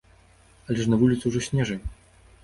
[0.69, 1.85] Але ж на вуліцы ўжо снежань.